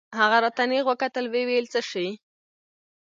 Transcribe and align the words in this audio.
هغه 0.19 0.37
راته 0.43 0.63
نېغ 0.69 0.85
وکتل 0.89 1.25
ويې 1.29 1.43
ويل 1.47 1.65
څه 1.73 1.79
شى. 1.89 2.07